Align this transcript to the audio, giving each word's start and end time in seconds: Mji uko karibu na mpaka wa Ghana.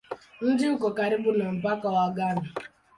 Mji 0.41 0.67
uko 0.69 0.87
karibu 0.97 1.31
na 1.31 1.47
mpaka 1.51 1.87
wa 1.95 2.09
Ghana. 2.15 2.49